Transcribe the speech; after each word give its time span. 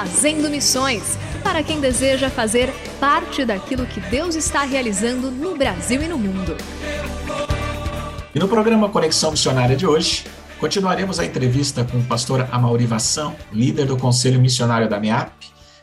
Fazendo 0.00 0.48
Missões 0.48 1.18
para 1.44 1.62
quem 1.62 1.78
deseja 1.78 2.30
fazer 2.30 2.72
parte 2.98 3.44
daquilo 3.44 3.84
que 3.84 4.00
Deus 4.00 4.34
está 4.34 4.62
realizando 4.62 5.30
no 5.30 5.54
Brasil 5.58 6.02
e 6.02 6.08
no 6.08 6.16
mundo. 6.16 6.56
E 8.34 8.38
no 8.38 8.48
programa 8.48 8.88
Conexão 8.88 9.30
Missionária 9.30 9.76
de 9.76 9.86
hoje, 9.86 10.24
continuaremos 10.58 11.20
a 11.20 11.26
entrevista 11.26 11.84
com 11.84 11.98
o 11.98 12.04
pastor 12.04 12.48
Amauri 12.50 12.86
Vação, 12.86 13.36
líder 13.52 13.84
do 13.84 13.98
Conselho 13.98 14.40
Missionário 14.40 14.88
da 14.88 14.98
MEAP, 14.98 15.34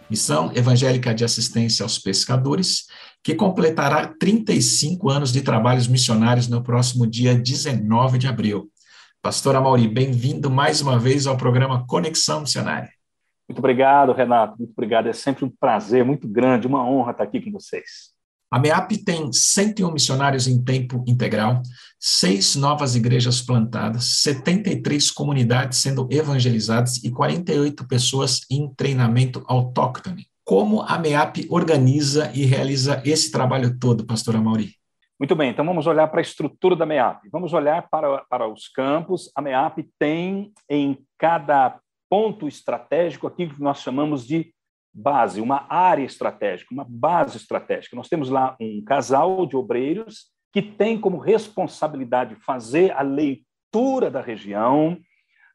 Missão 0.09 0.51
Evangélica 0.55 1.13
de 1.13 1.23
Assistência 1.23 1.83
aos 1.83 1.99
Pescadores, 1.99 2.87
que 3.23 3.35
completará 3.35 4.15
35 4.19 5.11
anos 5.11 5.31
de 5.31 5.41
trabalhos 5.41 5.87
missionários 5.87 6.47
no 6.47 6.63
próximo 6.63 7.05
dia 7.05 7.35
19 7.35 8.17
de 8.17 8.25
abril. 8.25 8.71
Pastor 9.21 9.55
Amauri, 9.55 9.87
bem-vindo 9.87 10.49
mais 10.49 10.81
uma 10.81 10.97
vez 10.97 11.27
ao 11.27 11.37
programa 11.37 11.85
Conexão 11.85 12.41
Missionária. 12.41 12.96
Muito 13.47 13.59
obrigado, 13.59 14.11
Renato. 14.11 14.57
Muito 14.57 14.71
obrigado. 14.71 15.07
É 15.07 15.13
sempre 15.13 15.45
um 15.45 15.49
prazer 15.49 16.03
muito 16.03 16.27
grande, 16.27 16.67
uma 16.67 16.83
honra 16.87 17.11
estar 17.11 17.23
aqui 17.23 17.39
com 17.39 17.51
vocês. 17.51 18.15
A 18.49 18.57
MEAP 18.57 19.03
tem 19.03 19.31
101 19.31 19.91
missionários 19.91 20.47
em 20.47 20.63
tempo 20.63 21.03
integral, 21.05 21.61
seis 21.99 22.55
novas 22.55 22.95
igrejas 22.95 23.41
plantadas, 23.41 24.21
73 24.21 25.11
comunidades 25.11 25.79
sendo 25.79 26.07
evangelizadas 26.09 27.03
e 27.03 27.11
48 27.11 27.85
pessoas 27.85 28.41
em 28.49 28.73
treinamento 28.73 29.43
autóctone. 29.47 30.27
Como 30.45 30.81
a 30.81 30.97
MEAP 30.97 31.45
organiza 31.49 32.31
e 32.33 32.45
realiza 32.45 33.01
esse 33.03 33.29
trabalho 33.33 33.77
todo, 33.77 34.05
pastora 34.05 34.39
Mauri? 34.39 34.71
Muito 35.19 35.35
bem, 35.35 35.49
então 35.49 35.65
vamos 35.65 35.85
olhar 35.85 36.07
para 36.07 36.19
a 36.19 36.21
estrutura 36.21 36.73
da 36.73 36.85
MEAP. 36.85 37.27
Vamos 37.29 37.51
olhar 37.51 37.89
para, 37.89 38.19
para 38.29 38.47
os 38.47 38.69
campos. 38.69 39.29
A 39.35 39.41
MEAP 39.41 39.89
tem 39.99 40.53
em 40.69 40.97
cada 41.17 41.81
ponto 42.09 42.47
estratégico, 42.47 43.27
aquilo 43.27 43.55
que 43.55 43.61
nós 43.61 43.81
chamamos 43.81 44.25
de 44.25 44.53
base, 44.93 45.41
uma 45.41 45.65
área 45.69 46.03
estratégica, 46.03 46.73
uma 46.73 46.85
base 46.87 47.37
estratégica. 47.37 47.95
Nós 47.95 48.09
temos 48.09 48.29
lá 48.29 48.55
um 48.59 48.83
casal 48.83 49.45
de 49.45 49.55
obreiros 49.55 50.31
que 50.51 50.61
tem 50.61 50.99
como 50.99 51.17
responsabilidade 51.17 52.35
fazer 52.35 52.91
a 52.91 53.01
leitura 53.01 54.09
da 54.09 54.21
região, 54.21 54.97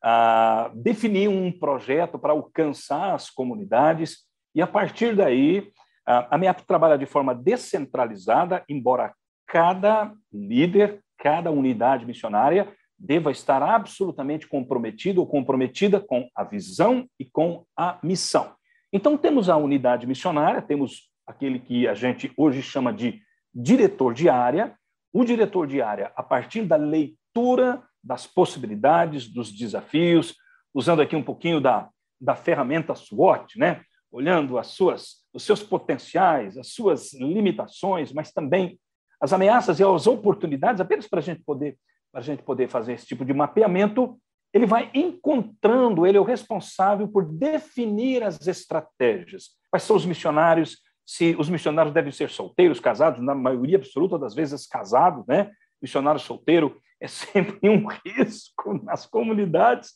uh, 0.05 0.77
definir 0.77 1.29
um 1.29 1.51
projeto 1.51 2.19
para 2.19 2.33
alcançar 2.33 3.15
as 3.15 3.29
comunidades, 3.29 4.19
e 4.55 4.63
a 4.63 4.67
partir 4.67 5.17
daí, 5.17 5.61
uh, 6.09 6.29
a 6.31 6.39
MEAP 6.39 6.63
trabalha 6.67 6.97
de 6.97 7.07
forma 7.07 7.35
descentralizada, 7.35 8.63
embora 8.69 9.13
cada 9.47 10.13
líder, 10.33 11.03
cada 11.19 11.51
unidade 11.51 12.07
missionária 12.07 12.73
deva 13.03 13.33
estar 13.33 13.61
absolutamente 13.63 14.47
comprometido 14.47 15.21
ou 15.21 15.27
comprometida 15.27 15.99
com 16.01 16.29
a 16.37 16.45
visão 16.45 17.09
e 17.19 17.25
com 17.25 17.67
a 17.77 17.99
missão. 18.01 18.55
Então, 18.93 19.19
temos 19.19 19.49
a 19.49 19.57
unidade 19.57 20.07
missionária, 20.07 20.63
temos 20.63 21.11
aquele 21.27 21.59
que 21.59 21.89
a 21.89 21.95
gente 21.95 22.33
hoje 22.37 22.63
chama 22.63 22.93
de 22.93 23.21
diretor 23.53 24.15
de 24.15 24.29
área. 24.29 24.77
O 25.13 25.25
diretor 25.25 25.67
de 25.67 25.83
área, 25.83 26.13
a 26.15 26.23
partir 26.23 26.63
da 26.63 26.77
leitura 26.77 27.83
das 28.03 28.27
possibilidades, 28.27 29.27
dos 29.27 29.51
desafios, 29.51 30.37
usando 30.73 31.03
aqui 31.03 31.17
um 31.17 31.23
pouquinho 31.23 31.61
da, 31.61 31.89
da 32.21 32.37
ferramenta 32.37 32.95
SWOT, 32.95 33.59
né? 33.59 33.83
olhando 34.13 34.59
as 34.59 34.69
suas, 34.69 35.25
os 35.33 35.43
seus 35.43 35.63
potenciais, 35.63 36.57
as 36.57 36.69
suas 36.69 37.13
limitações, 37.15 38.13
mas 38.13 38.33
também 38.33 38.79
as 39.21 39.33
ameaças 39.33 39.81
e 39.81 39.85
as 39.85 40.07
oportunidades, 40.07 40.81
apenas 40.81 41.09
para 41.09 41.19
a 41.19 41.23
gente 41.23 41.43
poder 41.45 41.77
para 42.13 42.21
a 42.21 42.25
gente 42.25 42.43
poder 42.43 42.69
fazer 42.69 42.93
esse 42.93 43.07
tipo 43.07 43.25
de 43.25 43.33
mapeamento, 43.33 44.19
ele 44.53 44.67
vai 44.67 44.91
encontrando, 44.93 46.07
ele 46.07 46.19
é 46.19 46.21
o 46.21 46.25
responsável 46.25 47.09
por 47.09 47.25
definir 47.25 48.23
as 48.23 48.47
estratégias. 48.47 49.51
Quais 49.71 49.83
são 49.83 49.97
os 49.97 50.05
missionários? 50.05 50.79
Se 51.07 51.35
os 51.39 51.49
missionários 51.49 51.95
devem 51.95 52.13
ser 52.13 52.29
solteiros, 52.29 52.79
casados, 52.79 53.23
na 53.23 53.35
maioria 53.35 53.79
absoluta 53.79 54.19
das 54.19 54.35
vezes 54.35 54.67
casados, 54.67 55.27
né? 55.27 55.51
Missionário 55.81 56.21
solteiro 56.21 56.79
é 57.01 57.09
sempre 57.09 57.69
um 57.69 57.87
risco 58.07 58.75
nas 58.85 59.07
comunidades, 59.07 59.93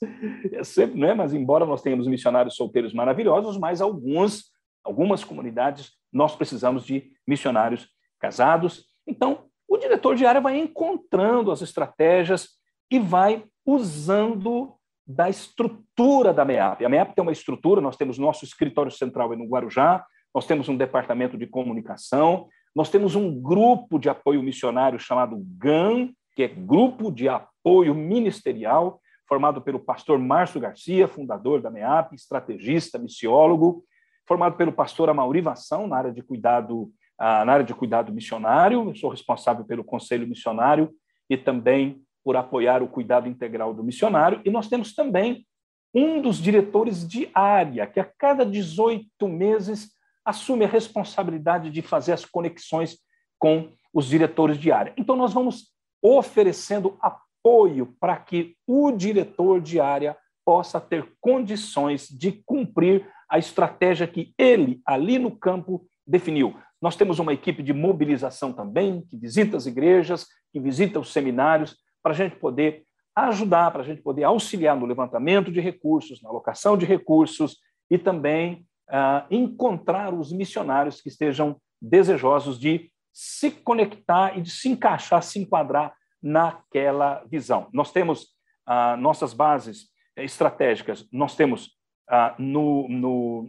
é 0.53 0.65
sempre, 0.65 0.99
não 0.99 1.09
é? 1.09 1.15
Mas 1.15 1.35
embora 1.35 1.67
nós 1.67 1.83
tenhamos 1.83 2.09
missionários 2.09 2.57
solteiros 2.57 2.95
maravilhosos, 2.95 3.59
mas 3.59 3.81
alguns, 3.83 4.51
algumas 4.83 5.23
comunidades 5.23 5.93
nós 6.11 6.35
precisamos 6.35 6.85
de 6.85 7.13
missionários 7.27 7.89
casados. 8.19 8.87
Então, 9.07 9.45
o 9.69 9.77
diretor 9.77 10.15
de 10.15 10.25
área 10.25 10.41
vai 10.41 10.59
encontrando 10.59 11.51
as 11.51 11.63
estratégias 11.63 12.51
e 12.91 12.99
vai 12.99 13.45
usando 13.65 14.75
da 15.07 15.29
estrutura 15.29 16.33
da 16.33 16.45
MEAP. 16.45 16.85
A 16.85 16.89
MEAP 16.89 17.15
tem 17.15 17.23
uma 17.23 17.33
estrutura, 17.33 17.81
nós 17.81 17.97
temos 17.97 18.19
nosso 18.19 18.45
escritório 18.45 18.91
central 18.91 19.35
no 19.37 19.47
Guarujá, 19.47 20.05
nós 20.35 20.47
temos 20.47 20.69
um 20.69 20.77
departamento 20.77 21.39
de 21.39 21.47
comunicação, 21.47 22.49
nós 22.75 22.91
temos 22.91 23.15
um 23.15 23.41
grupo 23.41 23.99
de 23.99 24.09
apoio 24.09 24.43
missionário 24.43 24.99
chamado 24.99 25.37
GAM, 25.57 26.11
que 26.35 26.43
é 26.43 26.49
Grupo 26.49 27.11
de 27.11 27.29
Apoio 27.29 27.95
Ministerial, 27.95 29.01
formado 29.27 29.63
pelo 29.63 29.81
pastor 29.81 30.19
Márcio 30.19 30.61
Garcia, 30.61 31.09
fundador 31.09 31.63
da 31.63 31.71
MEAP, 31.71 32.15
estrategista, 32.15 32.99
missiólogo, 32.99 33.85
formado 34.27 34.57
pelo 34.57 34.73
pastor 34.73 35.09
Amauri 35.09 35.41
Vação, 35.41 35.87
na 35.87 35.97
área 35.97 36.13
de 36.13 36.23
cuidado 36.23 36.91
na 37.19 37.53
área 37.53 37.65
de 37.65 37.75
cuidado 37.75 38.13
missionário, 38.13 38.89
eu 38.89 38.95
sou 38.95 39.11
responsável 39.11 39.65
pelo 39.65 39.85
conselho 39.85 40.27
missionário 40.27 40.93
e 41.29 41.37
também 41.37 42.03
por 42.25 42.37
apoiar 42.37 42.83
o 42.83 42.89
cuidado 42.89 43.29
integral 43.29 43.73
do 43.73 43.85
missionário, 43.85 44.41
e 44.45 44.51
nós 44.51 44.69
temos 44.69 44.95
também 44.95 45.47
um 45.95 46.21
dos 46.21 46.39
diretores 46.39 47.07
de 47.07 47.31
área, 47.33 47.87
que 47.87 48.01
a 48.01 48.05
cada 48.05 48.45
18 48.45 49.29
meses 49.29 49.93
assume 50.25 50.65
a 50.65 50.69
responsabilidade 50.69 51.71
de 51.71 51.81
fazer 51.81 52.13
as 52.13 52.25
conexões 52.25 52.99
com 53.39 53.73
os 53.95 54.07
diretores 54.07 54.59
de 54.59 54.73
área. 54.73 54.93
Então, 54.97 55.15
nós 55.17 55.33
vamos 55.33 55.73
oferecendo 56.03 56.99
apoio 57.01 57.95
para 57.99 58.17
que 58.17 58.57
o 58.67 58.91
diretor 58.91 59.61
de 59.61 59.81
área 59.81 60.17
possa 60.45 60.81
ter 60.81 61.09
condições 61.21 62.09
de 62.09 62.33
cumprir 62.45 63.09
a 63.31 63.39
estratégia 63.39 64.07
que 64.07 64.35
ele, 64.37 64.81
ali 64.85 65.19
no 65.19 65.31
campo, 65.31 65.87
definiu. 66.07 66.57
Nós 66.81 66.97
temos 66.97 67.19
uma 67.19 67.33
equipe 67.33 67.63
de 67.63 67.73
mobilização 67.73 68.53
também, 68.53 69.03
que 69.09 69.17
visita 69.17 69.57
as 69.57 69.67
igrejas, 69.67 70.27
que 70.53 70.61
visita 70.61 71.01
os 71.01 71.13
seminários, 71.13 71.77
para 72.03 72.13
a 72.13 72.17
gente 72.17 72.37
poder 72.37 72.85
ajudar, 73.15 73.71
para 73.71 73.81
a 73.81 73.85
gente 73.85 74.03
poder 74.03 74.25
auxiliar 74.25 74.77
no 74.77 74.87
levantamento 74.87 75.51
de 75.51 75.61
recursos, 75.61 76.23
na 76.23 76.29
alocação 76.29 76.77
de 76.77 76.85
recursos 76.85 77.59
e 77.91 77.97
também 77.97 78.67
uh, 78.91 79.27
encontrar 79.31 80.13
os 80.13 80.31
missionários 80.31 81.01
que 81.01 81.09
estejam 81.09 81.57
desejosos 81.81 82.59
de 82.59 82.91
se 83.13 83.51
conectar 83.51 84.37
e 84.37 84.43
de 84.43 84.51
se 84.51 84.69
encaixar, 84.69 85.23
se 85.23 85.39
enquadrar 85.39 85.95
naquela 86.23 87.25
visão. 87.31 87.69
Nós 87.73 87.91
temos 87.91 88.25
uh, 88.69 88.97
nossas 88.99 89.33
bases 89.33 89.89
estratégicas, 90.15 91.07
nós 91.11 91.35
temos 91.35 91.69
uh, 92.11 92.35
no, 92.39 92.87
no, 92.89 93.43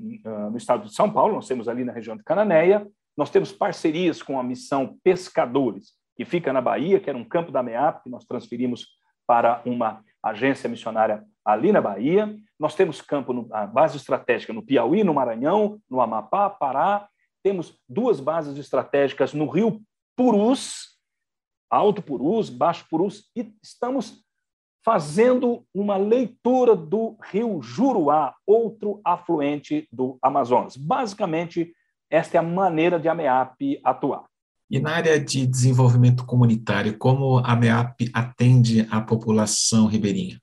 no, 0.51 0.57
estado 0.57 0.85
de 0.85 0.93
São 0.93 1.11
Paulo, 1.11 1.35
nós 1.35 1.47
temos 1.47 1.67
ali 1.67 1.83
na 1.83 1.91
região 1.91 2.15
de 2.15 2.23
Cananéia, 2.23 2.87
nós 3.17 3.31
temos 3.31 3.51
parcerias 3.51 4.21
com 4.21 4.39
a 4.39 4.43
missão 4.43 4.99
Pescadores, 5.03 5.93
que 6.15 6.23
fica 6.23 6.53
na 6.53 6.61
Bahia, 6.61 6.99
que 6.99 7.09
era 7.09 7.17
um 7.17 7.25
campo 7.25 7.51
da 7.51 7.63
MEAP, 7.63 8.03
que 8.03 8.09
nós 8.09 8.23
transferimos 8.25 8.87
para 9.25 9.61
uma 9.65 10.03
agência 10.21 10.69
missionária 10.69 11.25
ali 11.43 11.71
na 11.71 11.81
Bahia. 11.81 12.37
Nós 12.59 12.75
temos 12.75 13.01
campo, 13.01 13.33
no, 13.33 13.47
a 13.51 13.65
base 13.65 13.97
estratégica 13.97 14.53
no 14.53 14.61
Piauí, 14.61 15.03
no 15.03 15.13
Maranhão, 15.13 15.79
no 15.89 15.99
Amapá, 15.99 16.49
Pará. 16.49 17.07
Temos 17.43 17.79
duas 17.89 18.19
bases 18.19 18.57
estratégicas 18.57 19.33
no 19.33 19.47
Rio 19.47 19.81
Purus, 20.15 20.97
Alto 21.69 22.01
Purus, 22.01 22.49
Baixo 22.49 22.85
Purus, 22.89 23.29
e 23.35 23.53
estamos 23.61 24.23
fazendo 24.83 25.65
uma 25.73 25.97
leitura 25.97 26.75
do 26.75 27.17
rio 27.21 27.61
Juruá, 27.61 28.33
outro 28.45 29.01
afluente 29.03 29.87
do 29.91 30.17
Amazonas. 30.21 30.77
Basicamente, 30.77 31.73
esta 32.09 32.37
é 32.37 32.39
a 32.39 32.43
maneira 32.43 32.99
de 32.99 33.07
a 33.07 33.15
MEAP 33.15 33.79
atuar. 33.83 34.25
E 34.69 34.79
na 34.79 34.95
área 34.95 35.19
de 35.19 35.47
desenvolvimento 35.47 36.25
comunitário, 36.25 36.97
como 36.97 37.39
a 37.39 37.55
MEAP 37.55 38.09
atende 38.13 38.85
a 38.91 38.99
população 38.99 39.87
ribeirinha? 39.87 40.39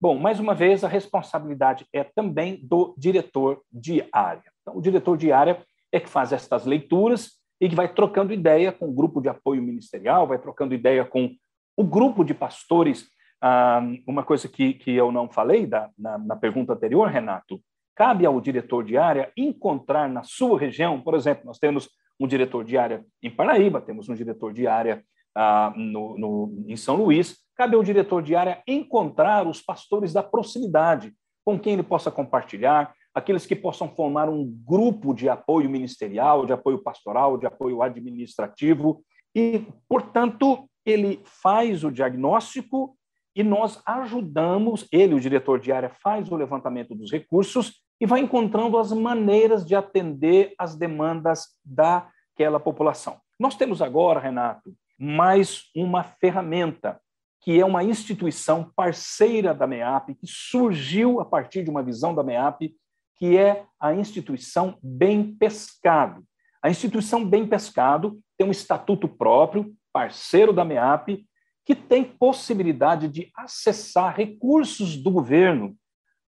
Bom, 0.00 0.18
mais 0.18 0.38
uma 0.38 0.54
vez, 0.54 0.84
a 0.84 0.88
responsabilidade 0.88 1.86
é 1.92 2.04
também 2.04 2.60
do 2.62 2.94
diretor 2.96 3.62
de 3.72 4.06
área. 4.12 4.44
Então, 4.62 4.76
o 4.76 4.80
diretor 4.82 5.16
de 5.16 5.32
área 5.32 5.60
é 5.90 5.98
que 5.98 6.08
faz 6.08 6.32
estas 6.32 6.64
leituras 6.64 7.32
e 7.60 7.68
que 7.68 7.74
vai 7.74 7.92
trocando 7.92 8.32
ideia 8.32 8.70
com 8.70 8.88
o 8.88 8.92
grupo 8.92 9.20
de 9.20 9.28
apoio 9.28 9.62
ministerial, 9.62 10.26
vai 10.26 10.38
trocando 10.38 10.74
ideia 10.74 11.04
com 11.04 11.34
o 11.76 11.82
grupo 11.82 12.24
de 12.24 12.34
pastores. 12.34 13.08
Ah, 13.40 13.82
uma 14.06 14.22
coisa 14.22 14.48
que, 14.48 14.74
que 14.74 14.92
eu 14.92 15.10
não 15.10 15.28
falei 15.28 15.66
da, 15.66 15.90
na, 15.98 16.18
na 16.18 16.36
pergunta 16.36 16.74
anterior, 16.74 17.08
Renato, 17.08 17.60
cabe 17.96 18.26
ao 18.26 18.40
diretor 18.40 18.84
de 18.84 18.98
área 18.98 19.32
encontrar 19.36 20.08
na 20.08 20.22
sua 20.22 20.58
região, 20.60 21.00
por 21.00 21.14
exemplo, 21.14 21.46
nós 21.46 21.58
temos 21.58 21.88
um 22.20 22.26
diretor 22.26 22.62
de 22.62 22.76
área 22.76 23.04
em 23.22 23.30
Paraíba, 23.30 23.80
temos 23.80 24.08
um 24.08 24.14
diretor 24.14 24.52
de 24.52 24.66
área 24.66 25.02
ah, 25.34 25.72
no, 25.74 26.16
no, 26.18 26.64
em 26.68 26.76
São 26.76 26.96
Luís, 26.96 27.38
cabe 27.56 27.74
ao 27.74 27.82
diretor 27.82 28.22
de 28.22 28.36
área 28.36 28.62
encontrar 28.66 29.46
os 29.46 29.62
pastores 29.62 30.12
da 30.12 30.22
proximidade, 30.22 31.12
com 31.44 31.58
quem 31.58 31.72
ele 31.72 31.82
possa 31.82 32.10
compartilhar, 32.10 32.94
aqueles 33.14 33.46
que 33.46 33.56
possam 33.56 33.88
formar 33.88 34.28
um 34.28 34.44
grupo 34.64 35.14
de 35.14 35.28
apoio 35.28 35.70
ministerial, 35.70 36.44
de 36.44 36.52
apoio 36.52 36.78
pastoral, 36.78 37.38
de 37.38 37.46
apoio 37.46 37.80
administrativo, 37.82 39.02
e, 39.34 39.66
portanto, 39.88 40.68
ele 40.84 41.20
faz 41.24 41.82
o 41.82 41.90
diagnóstico 41.90 42.96
e 43.34 43.42
nós 43.42 43.80
ajudamos, 43.86 44.86
ele, 44.90 45.14
o 45.14 45.20
diretor 45.20 45.60
de 45.60 45.72
área, 45.72 45.90
faz 45.90 46.30
o 46.30 46.36
levantamento 46.36 46.94
dos 46.94 47.10
recursos 47.10 47.85
e 48.00 48.06
vai 48.06 48.20
encontrando 48.20 48.78
as 48.78 48.92
maneiras 48.92 49.64
de 49.64 49.74
atender 49.74 50.54
as 50.58 50.76
demandas 50.76 51.48
daquela 51.64 52.60
população. 52.60 53.18
Nós 53.38 53.54
temos 53.54 53.80
agora, 53.80 54.20
Renato, 54.20 54.74
mais 54.98 55.64
uma 55.74 56.02
ferramenta 56.02 57.00
que 57.40 57.60
é 57.60 57.64
uma 57.64 57.84
instituição 57.84 58.72
parceira 58.74 59.54
da 59.54 59.68
MEAP, 59.68 60.16
que 60.16 60.26
surgiu 60.26 61.20
a 61.20 61.24
partir 61.24 61.62
de 61.62 61.70
uma 61.70 61.80
visão 61.80 62.12
da 62.12 62.24
MEAP, 62.24 62.74
que 63.16 63.38
é 63.38 63.64
a 63.78 63.94
instituição 63.94 64.76
Bem 64.82 65.36
Pescado. 65.36 66.24
A 66.60 66.68
instituição 66.68 67.24
Bem 67.24 67.46
Pescado 67.46 68.18
tem 68.36 68.48
um 68.48 68.50
estatuto 68.50 69.06
próprio, 69.06 69.72
parceiro 69.92 70.52
da 70.52 70.64
MEAP, 70.64 71.24
que 71.64 71.76
tem 71.76 72.02
possibilidade 72.02 73.06
de 73.06 73.30
acessar 73.36 74.16
recursos 74.16 74.96
do 74.96 75.10
governo 75.12 75.76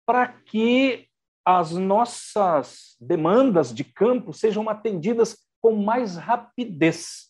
para 0.06 0.28
que 0.28 1.08
as 1.44 1.72
nossas 1.72 2.96
demandas 3.00 3.72
de 3.75 3.84
campo 3.84 4.32
sejam 4.32 4.69
atendidas 4.69 5.38
com 5.60 5.72
mais 5.72 6.16
rapidez, 6.16 7.28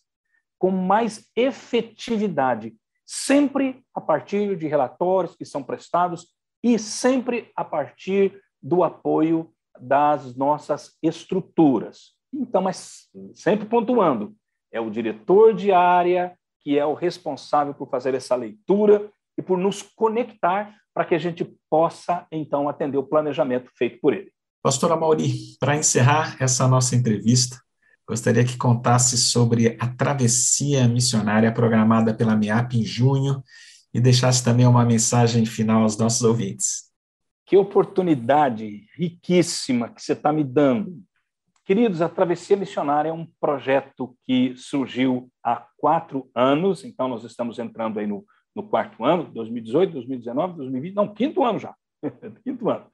com 0.59 0.71
mais 0.71 1.29
efetividade, 1.37 2.75
sempre 3.07 3.83
a 3.95 4.01
partir 4.01 4.57
de 4.57 4.67
relatórios 4.67 5.35
que 5.35 5.45
são 5.45 5.62
prestados 5.62 6.29
e 6.62 6.79
sempre 6.79 7.51
a 7.57 7.65
partir 7.65 8.41
do 8.62 8.85
apoio 8.85 9.53
das 9.79 10.37
nossas 10.37 10.97
estruturas. 11.03 12.12
Então, 12.33 12.62
mas 12.62 13.09
sempre 13.35 13.67
pontuando, 13.67 14.35
é 14.71 14.81
o 14.81 14.91
diretor 14.91 15.55
de 15.55 15.73
área 15.73 16.37
que 16.61 16.79
é 16.79 16.85
o 16.85 16.95
responsável 16.95 17.73
por 17.73 17.89
fazer 17.89 18.15
essa 18.15 18.37
leitura 18.37 19.11
e 19.41 19.43
por 19.43 19.57
nos 19.57 19.81
conectar 19.81 20.77
para 20.93 21.07
que 21.07 21.15
a 21.15 21.19
gente 21.19 21.51
possa, 21.71 22.27
então, 22.31 22.69
atender 22.69 22.99
o 22.99 23.03
planejamento 23.03 23.71
feito 23.75 23.99
por 23.99 24.13
ele. 24.13 24.31
Pastora 24.63 24.95
Mauri, 24.95 25.33
para 25.59 25.77
encerrar 25.77 26.37
essa 26.39 26.69
nossa 26.69 26.95
entrevista, 26.95 27.57
gostaria 28.07 28.45
que 28.45 28.59
contasse 28.59 29.17
sobre 29.17 29.79
a 29.81 29.89
travessia 29.89 30.87
missionária 30.87 31.51
programada 31.51 32.13
pela 32.13 32.37
MIAP 32.37 32.75
em 32.75 32.85
junho 32.85 33.43
e 33.95 34.01
deixasse 34.01 34.45
também 34.45 34.67
uma 34.67 34.85
mensagem 34.85 35.47
final 35.47 35.85
aos 35.85 35.97
nossos 35.97 36.23
ouvintes. 36.23 36.91
Que 37.47 37.57
oportunidade 37.57 38.85
riquíssima 38.95 39.89
que 39.89 40.03
você 40.03 40.13
está 40.13 40.31
me 40.31 40.45
dando. 40.45 41.03
Queridos, 41.65 42.03
a 42.03 42.09
Travessia 42.11 42.57
Missionária 42.57 43.09
é 43.09 43.13
um 43.13 43.27
projeto 43.41 44.15
que 44.25 44.55
surgiu 44.57 45.31
há 45.43 45.65
quatro 45.79 46.31
anos, 46.35 46.85
então 46.85 47.09
nós 47.09 47.25
estamos 47.25 47.59
entrando 47.59 47.99
aí 47.99 48.07
no, 48.07 48.25
no 48.55 48.62
quarto 48.62 49.05
ano, 49.05 49.25
2018, 49.32 49.93
2019, 49.93 50.56
2020, 50.56 50.94
não, 50.94 51.14
quinto 51.14 51.44
ano 51.44 51.58
já, 51.58 51.75
quinto 52.44 52.69
ano. 52.69 52.87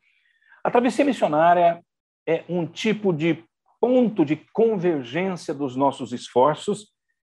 A 0.62 0.70
Travessia 0.70 1.04
Missionária 1.04 1.82
é 2.26 2.44
um 2.48 2.66
tipo 2.66 3.12
de 3.12 3.44
ponto 3.80 4.24
de 4.24 4.36
convergência 4.52 5.54
dos 5.54 5.76
nossos 5.76 6.12
esforços 6.12 6.92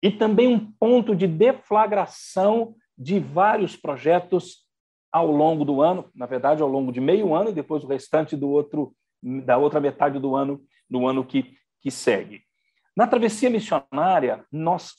e 0.03 0.11
também 0.11 0.47
um 0.49 0.73
ponto 0.73 1.15
de 1.15 1.27
deflagração 1.27 2.75
de 2.97 3.19
vários 3.19 3.77
projetos 3.77 4.65
ao 5.11 5.31
longo 5.31 5.65
do 5.65 5.83
ano, 5.83 6.11
na 6.15 6.27
verdade, 6.27 6.63
ao 6.63 6.69
longo 6.69 6.93
de 6.93 7.01
meio 7.01 7.35
ano 7.35 7.51
e 7.51 7.55
depois 7.55 7.83
o 7.83 7.87
restante 7.87 8.37
do 8.37 8.49
outro 8.49 8.95
da 9.23 9.57
outra 9.57 9.81
metade 9.81 10.19
do 10.19 10.37
ano, 10.37 10.63
do 10.89 11.07
ano 11.07 11.25
que, 11.25 11.57
que 11.81 11.91
segue. 11.91 12.43
Na 12.97 13.07
travessia 13.07 13.51
missionária, 13.51 14.45
nós 14.53 14.93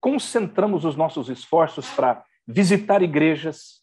concentramos 0.00 0.84
os 0.84 0.94
nossos 0.94 1.28
esforços 1.28 1.88
para 1.90 2.22
visitar 2.46 3.02
igrejas, 3.02 3.82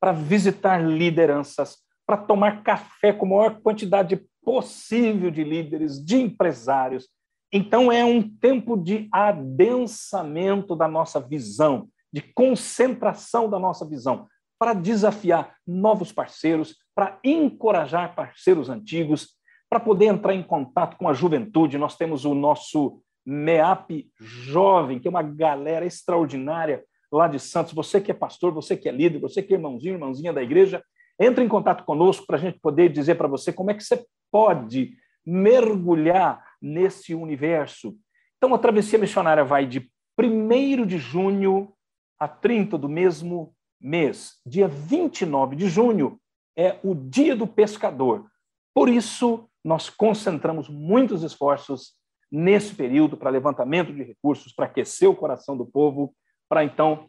para 0.00 0.12
visitar 0.12 0.78
lideranças, 0.78 1.78
para 2.06 2.16
tomar 2.16 2.62
café 2.62 3.12
com 3.12 3.26
a 3.26 3.28
maior 3.28 3.60
quantidade 3.60 4.24
possível 4.42 5.30
de 5.30 5.44
líderes, 5.44 6.02
de 6.02 6.16
empresários. 6.16 7.08
Então, 7.52 7.90
é 7.90 8.04
um 8.04 8.22
tempo 8.22 8.76
de 8.76 9.08
adensamento 9.12 10.76
da 10.76 10.86
nossa 10.86 11.20
visão, 11.20 11.88
de 12.12 12.22
concentração 12.22 13.50
da 13.50 13.58
nossa 13.58 13.86
visão, 13.86 14.26
para 14.58 14.72
desafiar 14.72 15.56
novos 15.66 16.12
parceiros, 16.12 16.76
para 16.94 17.18
encorajar 17.22 18.14
parceiros 18.14 18.68
antigos, 18.68 19.36
para 19.68 19.78
poder 19.78 20.06
entrar 20.06 20.34
em 20.34 20.42
contato 20.42 20.96
com 20.96 21.08
a 21.08 21.12
juventude. 21.12 21.78
Nós 21.78 21.96
temos 21.96 22.24
o 22.24 22.34
nosso 22.34 23.02
MEAP 23.24 24.10
Jovem, 24.18 24.98
que 24.98 25.06
é 25.06 25.10
uma 25.10 25.22
galera 25.22 25.84
extraordinária 25.84 26.82
lá 27.10 27.28
de 27.28 27.38
Santos. 27.38 27.72
Você 27.72 28.00
que 28.00 28.10
é 28.10 28.14
pastor, 28.14 28.52
você 28.52 28.76
que 28.76 28.88
é 28.88 28.92
líder, 28.92 29.18
você 29.18 29.42
que 29.42 29.52
é 29.52 29.56
irmãozinho, 29.56 29.94
irmãzinha 29.94 30.32
da 30.32 30.42
igreja, 30.42 30.82
entre 31.18 31.44
em 31.44 31.48
contato 31.48 31.84
conosco 31.84 32.26
para 32.26 32.36
a 32.36 32.40
gente 32.40 32.58
poder 32.60 32.90
dizer 32.90 33.16
para 33.16 33.28
você 33.28 33.52
como 33.52 33.70
é 33.70 33.74
que 33.74 33.82
você 33.82 34.04
pode 34.30 34.96
mergulhar 35.26 36.44
nesse 36.60 37.14
universo. 37.14 37.96
Então, 38.36 38.54
a 38.54 38.58
travessia 38.58 38.98
missionária 38.98 39.44
vai 39.44 39.66
de 39.66 39.90
1 40.18 40.86
de 40.86 40.98
junho 40.98 41.72
a 42.18 42.26
30 42.26 42.78
do 42.78 42.88
mesmo 42.88 43.54
mês, 43.80 44.40
dia 44.44 44.66
29 44.66 45.54
de 45.54 45.68
junho, 45.68 46.20
é 46.56 46.78
o 46.82 46.94
Dia 46.94 47.36
do 47.36 47.46
Pescador. 47.46 48.26
Por 48.74 48.88
isso, 48.88 49.48
nós 49.64 49.88
concentramos 49.88 50.68
muitos 50.68 51.22
esforços 51.22 51.94
nesse 52.30 52.74
período 52.74 53.16
para 53.16 53.30
levantamento 53.30 53.92
de 53.92 54.02
recursos, 54.02 54.52
para 54.52 54.66
aquecer 54.66 55.08
o 55.08 55.14
coração 55.14 55.56
do 55.56 55.64
povo, 55.64 56.14
para 56.48 56.64
então 56.64 57.08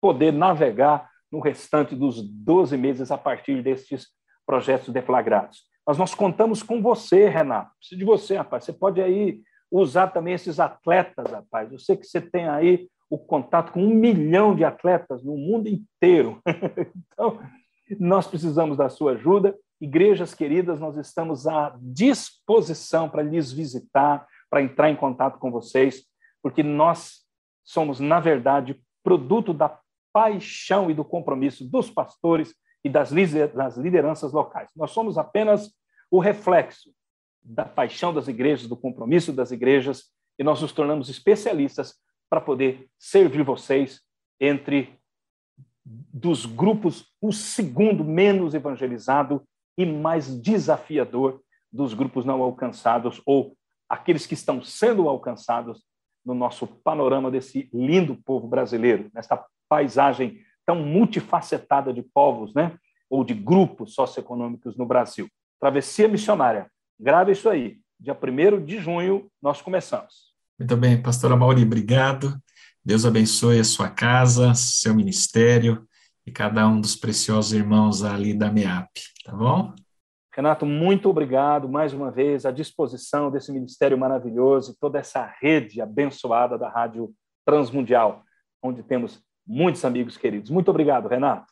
poder 0.00 0.32
navegar 0.32 1.08
no 1.30 1.40
restante 1.40 1.94
dos 1.94 2.22
12 2.22 2.76
meses 2.76 3.10
a 3.10 3.18
partir 3.18 3.62
destes 3.62 4.08
projetos 4.46 4.92
deflagrados. 4.92 5.62
Mas 5.86 5.98
nós 5.98 6.14
contamos 6.14 6.62
com 6.62 6.80
você, 6.80 7.28
Renato. 7.28 7.70
Preciso 7.78 7.98
de 7.98 8.04
você, 8.04 8.36
rapaz. 8.36 8.64
Você 8.64 8.72
pode 8.72 9.00
aí 9.00 9.40
usar 9.70 10.08
também 10.08 10.34
esses 10.34 10.60
atletas, 10.60 11.30
rapaz. 11.30 11.72
Eu 11.72 11.78
sei 11.78 11.96
que 11.96 12.06
você 12.06 12.20
tem 12.20 12.48
aí 12.48 12.88
o 13.10 13.18
contato 13.18 13.72
com 13.72 13.82
um 13.82 13.94
milhão 13.94 14.54
de 14.54 14.64
atletas 14.64 15.24
no 15.24 15.36
mundo 15.36 15.68
inteiro. 15.68 16.40
então, 17.12 17.38
nós 17.98 18.26
precisamos 18.26 18.76
da 18.76 18.88
sua 18.88 19.12
ajuda 19.12 19.54
igrejas 19.80 20.34
queridas, 20.34 20.80
nós 20.80 20.96
estamos 20.96 21.46
à 21.46 21.76
disposição 21.80 23.08
para 23.08 23.22
lhes 23.22 23.52
visitar, 23.52 24.26
para 24.48 24.62
entrar 24.62 24.90
em 24.90 24.96
contato 24.96 25.38
com 25.38 25.50
vocês, 25.50 26.04
porque 26.42 26.62
nós 26.62 27.23
somos, 27.64 27.98
na 27.98 28.20
verdade, 28.20 28.80
produto 29.02 29.52
da 29.52 29.78
paixão 30.12 30.90
e 30.90 30.94
do 30.94 31.04
compromisso 31.04 31.64
dos 31.64 31.90
pastores 31.90 32.54
e 32.84 32.88
das 32.88 33.10
lideranças 33.10 34.32
locais. 34.32 34.70
Nós 34.76 34.90
somos 34.90 35.18
apenas 35.18 35.74
o 36.10 36.20
reflexo 36.20 36.90
da 37.42 37.64
paixão 37.64 38.12
das 38.12 38.28
igrejas, 38.28 38.68
do 38.68 38.76
compromisso 38.76 39.32
das 39.32 39.50
igrejas, 39.50 40.04
e 40.38 40.44
nós 40.44 40.60
nos 40.60 40.72
tornamos 40.72 41.08
especialistas 41.08 41.94
para 42.28 42.40
poder 42.40 42.88
servir 42.98 43.42
vocês 43.42 44.00
entre 44.40 44.98
dos 45.84 46.46
grupos 46.46 47.12
o 47.20 47.32
segundo 47.32 48.04
menos 48.04 48.54
evangelizado 48.54 49.42
e 49.76 49.84
mais 49.84 50.40
desafiador 50.40 51.40
dos 51.72 51.92
grupos 51.92 52.24
não 52.24 52.42
alcançados 52.42 53.20
ou 53.26 53.56
aqueles 53.88 54.26
que 54.26 54.34
estão 54.34 54.62
sendo 54.62 55.08
alcançados 55.08 55.84
no 56.24 56.34
nosso 56.34 56.66
panorama 56.66 57.30
desse 57.30 57.68
lindo 57.72 58.16
povo 58.16 58.46
brasileiro, 58.46 59.10
nesta 59.14 59.44
paisagem 59.68 60.40
tão 60.64 60.76
multifacetada 60.76 61.92
de 61.92 62.02
povos, 62.02 62.54
né? 62.54 62.76
Ou 63.10 63.22
de 63.22 63.34
grupos 63.34 63.94
socioeconômicos 63.94 64.76
no 64.76 64.86
Brasil. 64.86 65.28
Travessia 65.60 66.08
Missionária. 66.08 66.70
Grave 66.98 67.32
isso 67.32 67.48
aí. 67.48 67.78
Dia 68.00 68.16
1 68.16 68.64
de 68.64 68.78
junho, 68.78 69.30
nós 69.40 69.60
começamos. 69.60 70.34
Muito 70.58 70.76
bem, 70.76 71.00
pastora 71.00 71.36
Mauri, 71.36 71.62
obrigado. 71.62 72.36
Deus 72.84 73.04
abençoe 73.04 73.58
a 73.58 73.64
sua 73.64 73.88
casa, 73.88 74.54
seu 74.54 74.94
ministério 74.94 75.86
e 76.26 76.30
cada 76.30 76.66
um 76.68 76.80
dos 76.80 76.96
preciosos 76.96 77.52
irmãos 77.52 78.02
ali 78.02 78.34
da 78.34 78.50
MEAP, 78.50 78.90
tá 79.24 79.32
bom? 79.32 79.74
Renato, 80.36 80.66
muito 80.66 81.08
obrigado 81.08 81.68
mais 81.68 81.92
uma 81.92 82.10
vez 82.10 82.44
à 82.44 82.50
disposição 82.50 83.30
desse 83.30 83.52
ministério 83.52 83.96
maravilhoso 83.96 84.72
e 84.72 84.76
toda 84.80 84.98
essa 84.98 85.32
rede 85.40 85.80
abençoada 85.80 86.58
da 86.58 86.68
Rádio 86.68 87.12
Transmundial, 87.46 88.24
onde 88.60 88.82
temos 88.82 89.22
muitos 89.46 89.84
amigos 89.84 90.16
queridos. 90.16 90.50
Muito 90.50 90.72
obrigado, 90.72 91.06
Renato. 91.06 91.46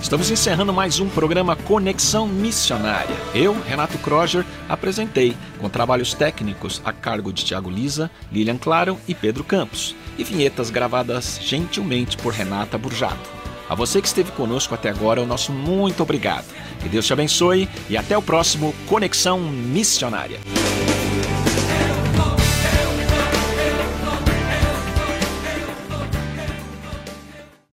Estamos 0.00 0.30
encerrando 0.30 0.72
mais 0.72 0.98
um 0.98 1.08
programa 1.10 1.54
Conexão 1.54 2.26
Missionária. 2.26 3.14
Eu, 3.34 3.52
Renato 3.52 3.98
Kroger, 3.98 4.44
apresentei, 4.68 5.36
com 5.60 5.68
trabalhos 5.68 6.14
técnicos 6.14 6.82
a 6.84 6.92
cargo 6.92 7.30
de 7.30 7.44
Tiago 7.44 7.70
Lisa, 7.70 8.10
Lilian 8.32 8.56
Claro 8.56 8.98
e 9.06 9.14
Pedro 9.14 9.44
Campos, 9.44 9.94
e 10.18 10.24
vinhetas 10.24 10.68
gravadas 10.68 11.38
gentilmente 11.40 12.16
por 12.16 12.32
Renata 12.32 12.76
Burjato. 12.76 13.30
A 13.68 13.74
você 13.74 14.00
que 14.00 14.08
esteve 14.08 14.32
conosco 14.32 14.74
até 14.74 14.88
agora, 14.88 15.22
o 15.22 15.26
nosso 15.26 15.52
muito 15.52 16.02
obrigado. 16.02 16.46
Que 16.82 16.88
Deus 16.88 17.06
te 17.06 17.12
abençoe 17.12 17.68
e 17.88 17.96
até 17.96 18.16
o 18.16 18.22
próximo 18.22 18.74
Conexão 18.86 19.38
Missionária. 19.38 20.40